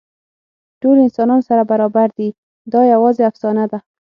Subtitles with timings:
[0.81, 2.29] ټول انسانان سره برابر دي،
[2.71, 3.79] دا یواځې افسانه ده.